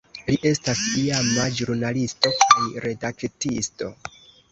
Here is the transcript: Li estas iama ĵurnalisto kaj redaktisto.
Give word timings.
Li 0.27 0.35
estas 0.51 0.79
iama 1.01 1.43
ĵurnalisto 1.57 2.31
kaj 2.45 2.63
redaktisto. 2.87 3.91